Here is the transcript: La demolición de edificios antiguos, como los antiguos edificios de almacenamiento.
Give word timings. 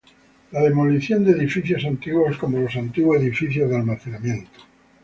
La 0.49 0.61
demolición 0.63 1.23
de 1.23 1.33
edificios 1.33 1.85
antiguos, 1.85 2.35
como 2.39 2.57
los 2.57 2.75
antiguos 2.75 3.21
edificios 3.21 3.69
de 3.69 3.75
almacenamiento. 3.75 4.49